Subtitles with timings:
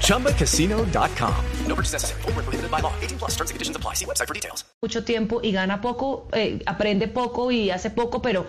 [0.00, 1.34] ChumbaCasino.com.
[1.66, 2.22] No purchase necessary.
[2.22, 2.92] Full prohibited by law.
[3.00, 3.94] 18 plus terms and conditions apply.
[3.94, 4.64] See website for details.
[4.82, 8.46] Mucho tiempo y gana poco, eh, aprende poco y hace poco, pero,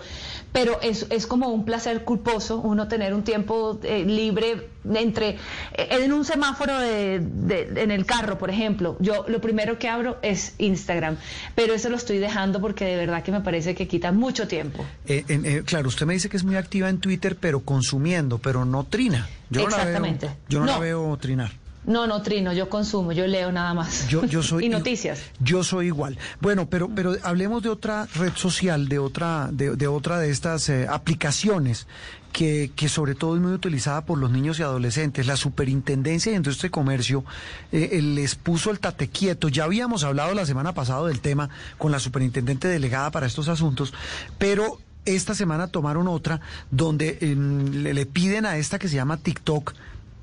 [0.52, 5.88] pero es, es como un placer culposo uno tener un tiempo eh, libre entre eh,
[5.90, 8.96] en un semáforo de, de, en el carro, por ejemplo.
[9.00, 11.16] Yo lo primero que abro es Instagram,
[11.54, 14.84] pero eso lo estoy dejando porque de verdad que me parece que quita mucho tiempo.
[15.06, 18.64] Eh, eh, claro, usted me dice que es muy activa en Twitter, pero consumiendo, pero
[18.64, 19.28] no trina.
[19.48, 20.26] Yo Exactamente.
[20.26, 21.52] No la veo, yo no, no, la veo trinar.
[21.86, 24.08] No, no trino, yo consumo, yo leo nada más.
[24.08, 25.20] Yo, yo soy y noticias.
[25.38, 26.18] Yo soy igual.
[26.40, 30.68] Bueno, pero pero hablemos de otra red social, de otra de, de otra de estas
[30.68, 31.86] eh, aplicaciones
[32.32, 35.28] que, que, sobre todo es muy utilizada por los niños y adolescentes.
[35.28, 37.24] La Superintendencia de Industria y Comercio
[37.70, 39.48] eh, les puso el tate quieto.
[39.48, 43.94] Ya habíamos hablado la semana pasada del tema con la superintendente delegada para estos asuntos,
[44.38, 46.40] pero esta semana tomaron otra
[46.72, 49.72] donde eh, le, le, piden a esta que se llama TikTok,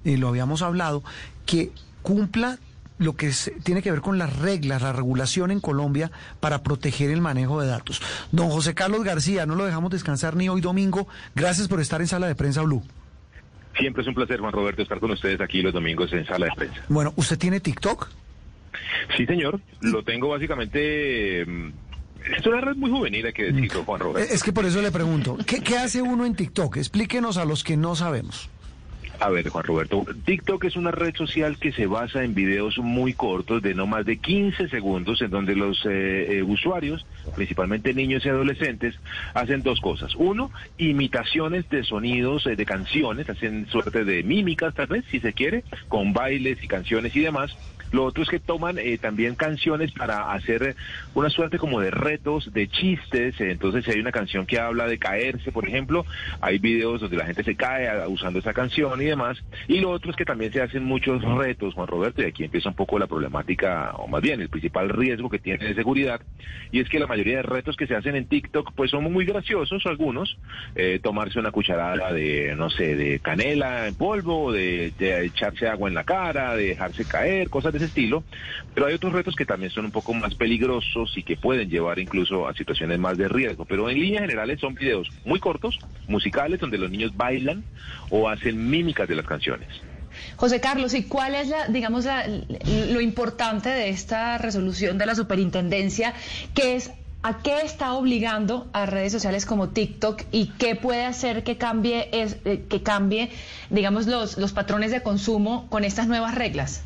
[0.04, 1.04] y lo habíamos hablado,
[1.46, 2.60] que cumpla
[3.00, 7.10] lo que es, tiene que ver con las reglas, la regulación en Colombia para proteger
[7.10, 8.02] el manejo de datos.
[8.32, 11.08] Don José Carlos García, no lo dejamos descansar ni hoy domingo.
[11.36, 12.84] Gracias por estar en Sala de Prensa Blue.
[13.78, 16.52] Siempre es un placer, Juan Roberto, estar con ustedes aquí los domingos en Sala de
[16.56, 16.82] Prensa.
[16.90, 18.08] Bueno, ¿usted tiene TikTok?
[19.18, 19.60] Sí, señor.
[19.82, 21.42] Lo tengo básicamente...
[21.42, 24.34] Es una red muy juvenil, hay que decirlo, Juan Roberto.
[24.34, 26.78] Es que por eso le pregunto, ¿qué, qué hace uno en TikTok?
[26.78, 28.50] Explíquenos a los que no sabemos.
[29.20, 33.14] A ver, Juan Roberto, TikTok es una red social que se basa en videos muy
[33.14, 37.06] cortos de no más de 15 segundos en donde los eh, eh, usuarios,
[37.36, 38.96] principalmente niños y adolescentes,
[39.34, 40.14] hacen dos cosas.
[40.16, 45.34] Uno, imitaciones de sonidos eh, de canciones, hacen suerte de mímicas tal vez, si se
[45.34, 47.56] quiere, con bailes y canciones y demás.
[47.94, 50.76] Lo otro es que toman eh, también canciones para hacer
[51.14, 53.40] una suerte como de retos, de chistes.
[53.40, 56.04] Entonces, si hay una canción que habla de caerse, por ejemplo,
[56.42, 59.38] hay videos donde la gente se cae usando esa canción y demás.
[59.68, 62.70] Y lo otro es que también se hacen muchos retos, Juan Roberto, y aquí empieza
[62.70, 66.20] un poco la problemática, o más bien el principal riesgo que tiene de seguridad,
[66.72, 69.26] y es que la mayoría de retos que se hacen en TikTok, pues son muy
[69.26, 70.40] graciosos algunos.
[70.76, 75.90] Eh, tomarse una cucharada de, no sé, de canela en polvo, de, de echarse agua
[75.90, 78.24] en la cara, de dejarse caer, cosas de estilo,
[78.74, 82.00] pero hay otros retos que también son un poco más peligrosos y que pueden llevar
[82.00, 86.60] incluso a situaciones más de riesgo, pero en líneas generales son videos muy cortos, musicales,
[86.60, 87.64] donde los niños bailan
[88.10, 89.70] o hacen mímicas de las canciones.
[90.36, 95.16] José Carlos, ¿y cuál es la, digamos, la, lo importante de esta resolución de la
[95.16, 96.14] superintendencia,
[96.54, 96.92] que es
[97.26, 102.10] ¿A qué está obligando a redes sociales como TikTok y qué puede hacer que cambie,
[102.12, 103.32] es, eh, que cambie
[103.70, 106.84] digamos, los, los patrones de consumo con estas nuevas reglas?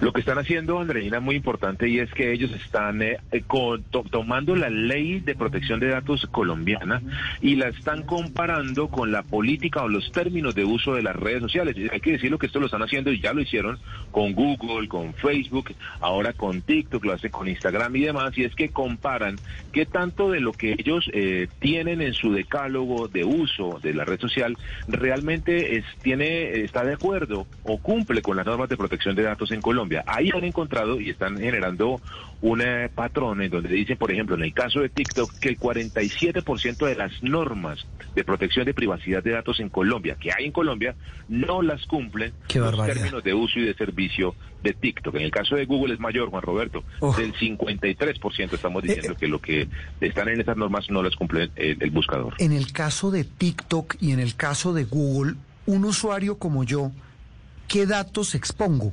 [0.00, 3.82] Lo que están haciendo, Andreina, es muy importante y es que ellos están eh, con,
[3.84, 7.02] to, tomando la ley de protección de datos colombiana
[7.40, 11.42] y la están comparando con la política o los términos de uso de las redes
[11.42, 11.76] sociales.
[11.92, 13.78] Hay que decirlo que esto lo están haciendo y ya lo hicieron
[14.10, 18.36] con Google, con Facebook, ahora con TikTok, lo hacen con Instagram y demás.
[18.36, 19.36] Y es que comparan
[19.72, 24.04] qué tanto de lo que ellos eh, tienen en su decálogo de uso de la
[24.04, 24.56] red social
[24.88, 29.50] realmente es, tiene, está de acuerdo o cumple con las normas de protección de datos
[29.52, 30.04] en Colombia.
[30.06, 32.00] Ahí han encontrado y están generando
[32.42, 35.58] un eh, patrón en donde dicen, por ejemplo, en el caso de TikTok, que el
[35.58, 40.52] 47% de las normas de protección de privacidad de datos en Colombia, que hay en
[40.52, 40.94] Colombia,
[41.28, 45.14] no las cumplen los términos de uso y de servicio de TikTok.
[45.16, 47.14] En el caso de Google es mayor, Juan Roberto, oh.
[47.14, 49.68] del 53% estamos diciendo eh, que lo que
[50.00, 52.34] están en esas normas no las cumple el, el buscador.
[52.38, 55.34] En el caso de TikTok y en el caso de Google,
[55.66, 56.90] un usuario como yo,
[57.68, 58.92] ¿qué datos expongo?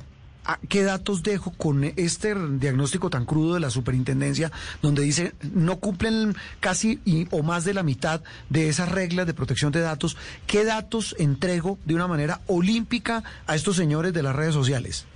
[0.68, 4.50] ¿Qué datos dejo con este diagnóstico tan crudo de la superintendencia,
[4.80, 9.34] donde dice no cumplen casi y, o más de la mitad de esas reglas de
[9.34, 10.16] protección de datos?
[10.46, 15.06] ¿Qué datos entrego de una manera olímpica a estos señores de las redes sociales?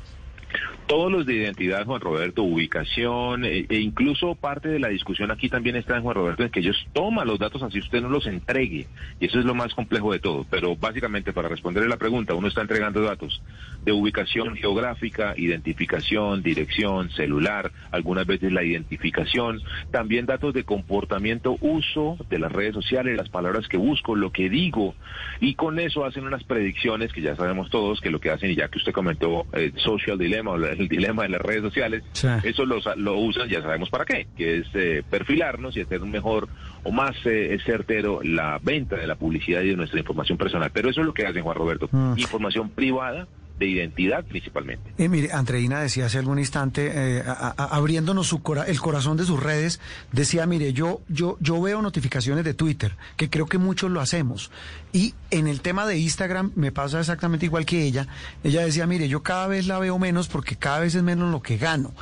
[0.86, 5.48] Todos los de identidad, Juan Roberto, ubicación, e, e, incluso parte de la discusión aquí
[5.48, 8.26] también está en Juan Roberto, en que ellos toman los datos así usted no los
[8.26, 8.86] entregue.
[9.20, 10.44] Y eso es lo más complejo de todo.
[10.50, 13.40] Pero básicamente, para responderle la pregunta, uno está entregando datos
[13.84, 19.60] de ubicación geográfica, identificación, dirección, celular, algunas veces la identificación,
[19.90, 24.48] también datos de comportamiento, uso de las redes sociales, las palabras que busco, lo que
[24.48, 24.94] digo.
[25.40, 28.56] Y con eso hacen unas predicciones que ya sabemos todos que lo que hacen, y
[28.56, 32.02] ya que usted comentó, eh, Social Dilemma, o el dilema de las redes sociales,
[32.42, 36.10] eso lo, lo usan, ya sabemos para qué, que es eh, perfilarnos y hacer un
[36.10, 36.48] mejor
[36.82, 40.70] o más eh, certero la venta de la publicidad y de nuestra información personal.
[40.72, 42.14] Pero eso es lo que hacen, Juan Roberto, mm.
[42.16, 43.26] información privada
[43.62, 44.92] de identidad principalmente.
[44.98, 47.22] Eh, mire, Andreina decía hace algún instante, eh,
[47.56, 49.80] abriéndonos su el corazón de sus redes,
[50.10, 54.50] decía, mire, yo, yo, yo veo notificaciones de Twitter, que creo que muchos lo hacemos.
[54.92, 58.08] Y en el tema de Instagram me pasa exactamente igual que ella.
[58.42, 61.40] Ella decía, mire, yo cada vez la veo menos porque cada vez es menos lo
[61.40, 61.94] que gano.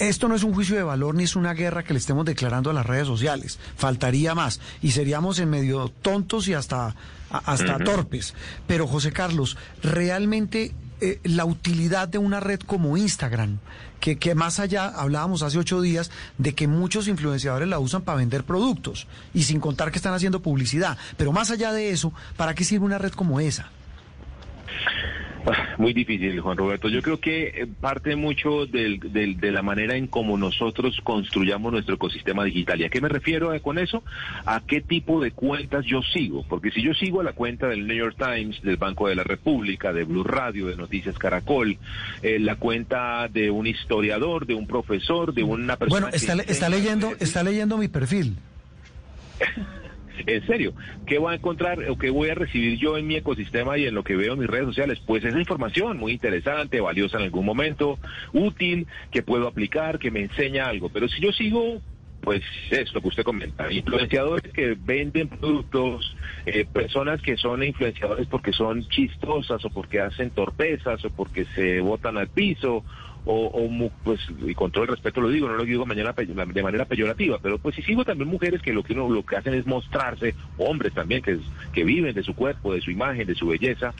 [0.00, 2.70] Esto no es un juicio de valor ni es una guerra que le estemos declarando
[2.70, 3.58] a las redes sociales.
[3.76, 4.60] Faltaría más.
[4.82, 6.96] Y seríamos en medio tontos y hasta,
[7.30, 8.34] hasta torpes.
[8.66, 13.58] Pero José Carlos, realmente eh, la utilidad de una red como Instagram,
[14.00, 18.18] que, que más allá, hablábamos hace ocho días, de que muchos influenciadores la usan para
[18.18, 20.98] vender productos y sin contar que están haciendo publicidad.
[21.16, 23.70] Pero más allá de eso, ¿para qué sirve una red como esa?
[25.78, 26.88] Muy difícil, Juan Roberto.
[26.88, 31.94] Yo creo que eh, parte mucho del, de la manera en cómo nosotros construyamos nuestro
[31.94, 32.80] ecosistema digital.
[32.80, 34.02] ¿Y a qué me refiero eh, con eso?
[34.44, 36.44] A qué tipo de cuentas yo sigo.
[36.48, 39.24] Porque si yo sigo a la cuenta del New York Times, del Banco de la
[39.24, 41.78] República, de Blue Radio, de Noticias Caracol,
[42.22, 46.06] eh, la cuenta de un historiador, de un profesor, de una persona...
[46.06, 48.36] Bueno, está, está leyendo, está leyendo mi perfil.
[50.26, 50.74] En serio,
[51.06, 53.94] ¿qué voy a encontrar o qué voy a recibir yo en mi ecosistema y en
[53.94, 55.00] lo que veo en mis redes sociales?
[55.06, 57.98] Pues esa información muy interesante, valiosa en algún momento,
[58.32, 60.88] útil, que puedo aplicar, que me enseña algo.
[60.88, 61.80] Pero si yo sigo
[62.20, 66.16] pues es lo que usted comenta, influenciadores que venden productos,
[66.46, 71.80] eh, personas que son influenciadores porque son chistosas o porque hacen torpezas o porque se
[71.80, 72.84] botan al piso
[73.30, 76.86] o, pues y con todo el respeto lo digo, no lo digo mañana de manera
[76.86, 79.66] peyorativa, pero pues si sigo también mujeres que lo que uno, lo que hacen es
[79.66, 81.38] mostrarse, hombres también que,
[81.72, 83.92] que viven de su cuerpo, de su imagen, de su belleza,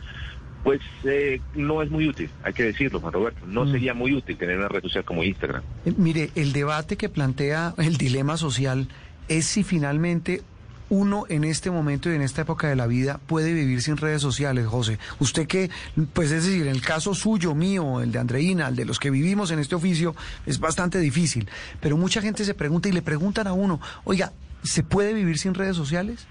[0.65, 3.47] pues eh, no es muy útil, hay que decirlo, Juan Roberto.
[3.47, 3.73] No mm.
[3.73, 5.63] sería muy útil tener una red social como Instagram.
[5.85, 8.89] Eh, mire, el debate que plantea el dilema social
[9.29, 10.43] es si finalmente
[10.91, 14.23] uno en este momento y en esta época de la vida puede vivir sin redes
[14.23, 14.99] sociales, José?
[15.19, 15.71] Usted que,
[16.13, 19.51] pues es decir, el caso suyo, mío, el de Andreina, el de los que vivimos
[19.51, 20.15] en este oficio,
[20.47, 21.49] es bastante difícil.
[21.81, 24.33] Pero mucha gente se pregunta y le preguntan a uno, oiga,
[24.63, 26.27] ¿se puede vivir sin redes sociales?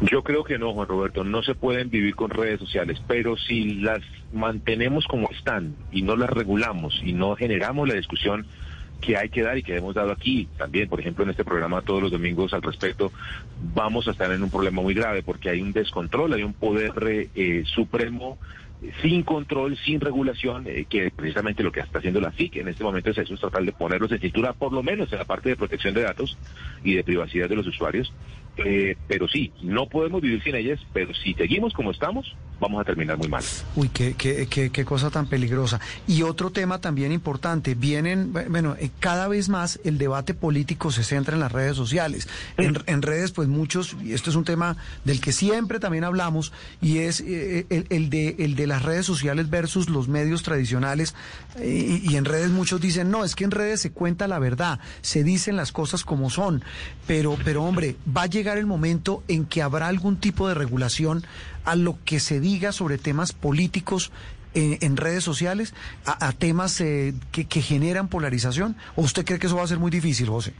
[0.00, 3.74] Yo creo que no, Juan Roberto, no se pueden vivir con redes sociales, pero si
[3.76, 4.00] las
[4.32, 8.46] mantenemos como están y no las regulamos y no generamos la discusión
[9.02, 11.82] que hay que dar y que hemos dado aquí también, por ejemplo, en este programa
[11.82, 13.12] todos los domingos al respecto,
[13.74, 16.92] vamos a estar en un problema muy grave porque hay un descontrol, hay un poder
[17.34, 18.38] eh, supremo
[19.00, 22.84] sin control, sin regulación, eh, que precisamente lo que está haciendo la FIC en este
[22.84, 25.50] momento es eso, es tratar de ponerlos en cintura, por lo menos en la parte
[25.50, 26.38] de protección de datos
[26.82, 28.12] y de privacidad de los usuarios.
[28.56, 32.84] Eh, pero sí, no podemos vivir sin ellas, pero si seguimos como estamos, vamos a
[32.84, 33.42] terminar muy mal.
[33.74, 35.80] Uy, qué, qué, qué, qué cosa tan peligrosa.
[36.06, 41.02] Y otro tema también importante, vienen, bueno, eh, cada vez más el debate político se
[41.02, 42.28] centra en las redes sociales.
[42.56, 46.52] En, en redes, pues muchos, y esto es un tema del que siempre también hablamos,
[46.80, 51.14] y es el, el, de, el de las redes sociales versus los medios tradicionales.
[51.62, 55.24] Y, en redes muchos dicen, no, es que en redes se cuenta la verdad, se
[55.24, 56.62] dicen las cosas como son.
[57.08, 61.24] Pero, pero hombre, va a llegar el momento en que habrá algún tipo de regulación
[61.64, 64.12] a lo que se diga sobre temas políticos
[64.54, 65.74] en, redes sociales,
[66.04, 68.76] a, temas eh, que, que generan polarización.
[68.96, 70.52] ¿O usted cree que eso va a ser muy difícil, José?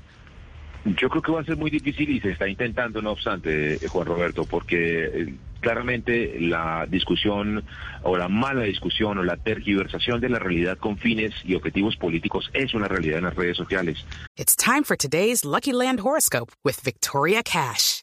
[0.84, 3.88] Yo creo que va a ser muy difícil y se está intentando, no obstante, eh,
[3.88, 7.64] Juan Roberto, porque eh, claramente la discusión
[8.02, 12.50] o la mala discusión o la tergiversación de la realidad con fines y objetivos políticos
[12.52, 14.04] es una realidad en las redes sociales.
[14.36, 18.02] It's time for today's Lucky Land horoscope with Victoria Cash.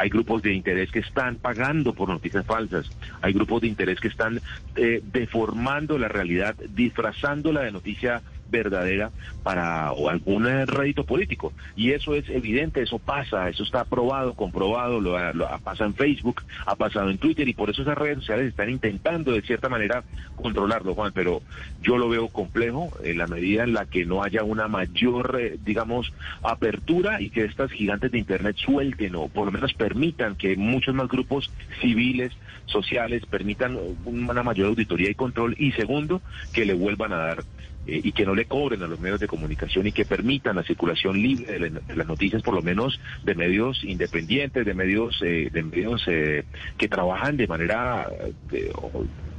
[0.00, 2.90] Hay grupos de interés que están pagando por noticias falsas.
[3.20, 4.40] Hay grupos de interés que están
[4.74, 9.10] eh, deformando la realidad, disfrazándola de noticia verdadera
[9.42, 11.52] para o algún rédito político.
[11.76, 16.42] Y eso es evidente, eso pasa, eso está probado, comprobado, lo, ha pasa en Facebook,
[16.66, 20.02] ha pasado en Twitter y por eso esas redes sociales están intentando de cierta manera
[20.36, 21.42] controlarlo, Juan, pero
[21.82, 25.58] yo lo veo complejo en la medida en la que no haya una mayor, eh,
[25.64, 30.56] digamos, apertura y que estas gigantes de Internet suelten o por lo menos permitan que
[30.56, 32.32] muchos más grupos civiles,
[32.66, 37.44] sociales, permitan una mayor auditoría y control y segundo, que le vuelvan a dar
[37.90, 40.62] eh, y que no le cobren a los medios de comunicación y que permitan la
[40.62, 45.50] circulación libre de, de las noticias, por lo menos de medios independientes, de medios, eh,
[45.52, 46.44] de medios eh,
[46.78, 48.06] que trabajan de manera,
[48.52, 48.72] eh,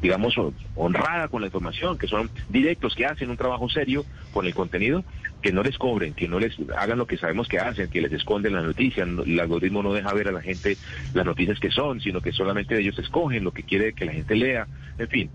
[0.02, 0.36] digamos,
[0.76, 5.06] honrada con la información, que son directos, que hacen un trabajo serio con el contenido,
[5.42, 8.12] que no les cobren, que no les hagan lo que sabemos que hacen, que les
[8.12, 9.08] esconden las noticias.
[9.08, 10.78] No- El algoritmo no deja ver a la gente
[11.14, 14.36] las noticias que son, sino que solamente ellos escogen lo que quiere que la gente
[14.36, 14.68] lea.
[14.98, 15.32] En fin,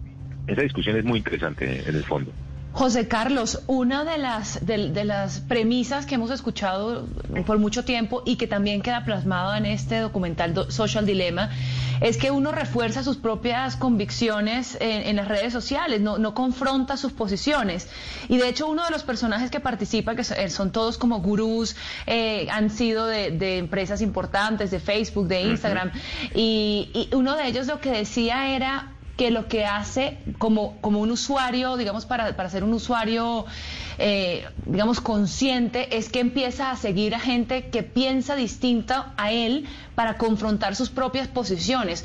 [0.46, 2.34] esa discusión es muy interesante en el fondo.
[2.76, 7.06] José Carlos, una de las, de, de las premisas que hemos escuchado
[7.46, 11.48] por mucho tiempo y que también queda plasmado en este documental do- Social Dilemma
[12.02, 16.98] es que uno refuerza sus propias convicciones en, en las redes sociales, no, no confronta
[16.98, 17.88] sus posiciones.
[18.28, 22.46] Y de hecho uno de los personajes que participa, que son, todos como gurús, eh,
[22.52, 25.92] han sido de, de empresas importantes, de Facebook, de Instagram,
[26.34, 31.00] y, y uno de ellos lo que decía era que lo que hace como, como
[31.00, 33.46] un usuario, digamos, para, para ser un usuario,
[33.98, 39.66] eh, digamos, consciente, es que empieza a seguir a gente que piensa distinta a él
[39.94, 42.04] para confrontar sus propias posiciones.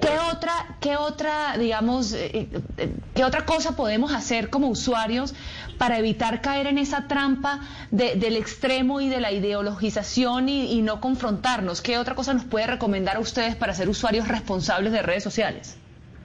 [0.00, 5.34] ¿Qué otra, qué otra, digamos, eh, eh, qué otra cosa podemos hacer como usuarios
[5.78, 7.60] para evitar caer en esa trampa
[7.92, 11.80] de- del extremo y de la ideologización y, y no confrontarnos?
[11.80, 15.76] ¿Qué otra cosa nos puede recomendar a ustedes para ser usuarios responsables de redes sociales?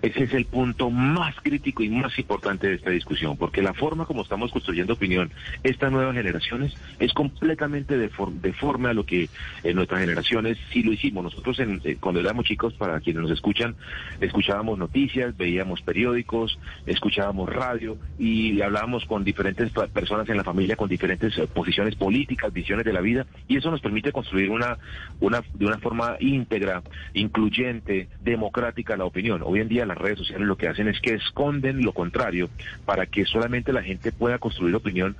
[0.05, 4.05] Ese es el punto más crítico y más importante de esta discusión, porque la forma
[4.05, 5.31] como estamos construyendo opinión
[5.63, 9.29] estas nuevas generaciones es completamente defor- deforme a lo que
[9.63, 11.23] en nuestras generaciones sí lo hicimos.
[11.23, 13.75] Nosotros en- eh, cuando éramos chicos, para quienes nos escuchan,
[14.21, 20.87] escuchábamos noticias, veíamos periódicos, escuchábamos radio y hablábamos con diferentes personas en la familia con
[20.87, 24.77] diferentes eh, posiciones políticas, visiones de la vida, y eso nos permite construir una,
[25.19, 26.83] una de una forma íntegra,
[27.15, 29.41] incluyente, democrática la opinión.
[29.43, 32.49] Hoy en día las redes sociales lo que hacen es que esconden lo contrario
[32.85, 35.15] para que solamente la gente pueda construir opinión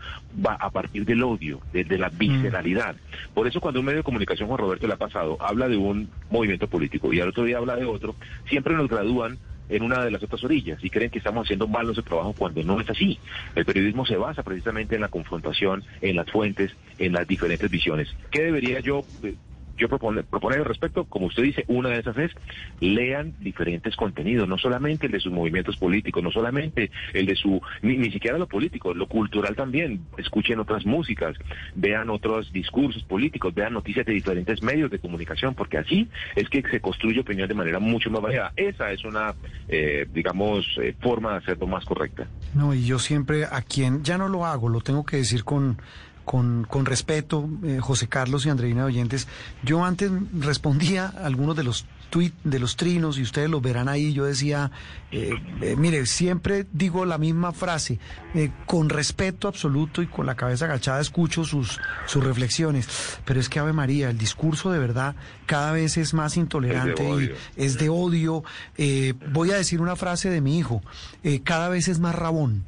[0.46, 2.96] va a partir del odio, de, de la visceralidad.
[3.34, 6.10] Por eso cuando un medio de comunicación, Juan Roberto, le ha pasado, habla de un
[6.30, 8.16] movimiento político y al otro día habla de otro,
[8.48, 9.38] siempre nos gradúan
[9.70, 12.62] en una de las otras orillas y creen que estamos haciendo mal nuestro trabajo cuando
[12.64, 13.20] no es así.
[13.56, 18.14] El periodismo se basa precisamente en la confrontación, en las fuentes, en las diferentes visiones.
[18.32, 19.36] ¿Qué debería yo eh,
[19.78, 22.32] yo proponer, proponer al respecto, como usted dice, una de esas es
[22.80, 27.62] lean diferentes contenidos, no solamente el de sus movimientos políticos, no solamente el de su,
[27.82, 31.36] ni, ni siquiera lo político, lo cultural también, escuchen otras músicas,
[31.76, 36.62] vean otros discursos políticos, vean noticias de diferentes medios de comunicación, porque así es que
[36.70, 38.54] se construye opinión de manera mucho más variada.
[38.56, 39.34] Esa es una,
[39.68, 42.28] eh, digamos, eh, forma de hacerlo más correcta.
[42.54, 45.78] No, y yo siempre a quien, ya no lo hago, lo tengo que decir con,
[46.26, 49.28] con, con respeto, eh, José Carlos y Andreina de Oyentes.
[49.64, 53.88] Yo antes respondía a algunos de los tweets, de los trinos, y ustedes los verán
[53.90, 54.72] ahí, yo decía,
[55.12, 58.00] eh, eh, mire, siempre digo la misma frase,
[58.66, 63.60] con respeto absoluto y con la cabeza agachada escucho sus, sus reflexiones, pero es que
[63.60, 65.16] Ave María, el discurso de verdad
[65.46, 67.36] cada vez es más intolerante y odio.
[67.56, 68.44] es de odio.
[69.32, 70.82] Voy a decir una frase de mi hijo,
[71.44, 72.64] cada vez es más rabón.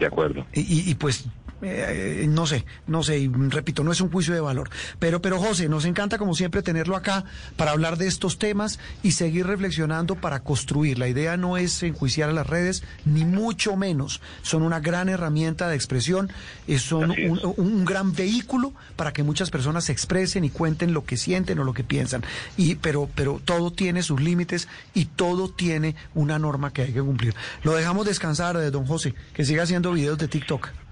[0.00, 0.46] De acuerdo.
[0.52, 1.26] Y, y- y pues,
[1.62, 4.70] eh, no sé, no sé, y repito, no es un juicio de valor.
[4.98, 7.24] Pero, pero José, nos encanta como siempre tenerlo acá
[7.56, 10.98] para hablar de estos temas y seguir reflexionando para construir.
[10.98, 14.20] La idea no es enjuiciar a las redes, ni mucho menos.
[14.42, 16.30] Son una gran herramienta de expresión,
[16.66, 21.04] eh, son un, un gran vehículo para que muchas personas se expresen y cuenten lo
[21.04, 22.22] que sienten o lo que piensan.
[22.56, 27.00] Y, pero, pero todo tiene sus límites y todo tiene una norma que hay que
[27.00, 27.34] cumplir.
[27.62, 30.85] Lo dejamos descansar de don José, que siga haciendo videos de TikTok.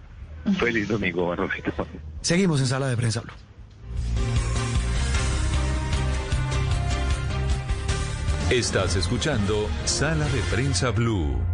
[0.58, 1.86] Feliz domingo, Roberto.
[2.20, 3.32] Seguimos en Sala de Prensa Blue.
[8.50, 11.53] Estás escuchando Sala de Prensa Blue.